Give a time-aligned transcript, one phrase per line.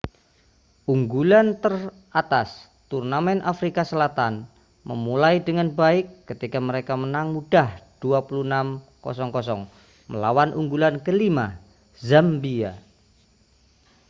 [0.93, 2.49] unggulan teratas
[2.89, 4.33] turnamen afrika selatan
[4.89, 7.69] memulai dengan baik ketika mereka menang mudah
[8.01, 11.23] 26 00 melawan unggulan ke-5
[12.09, 12.71] zambia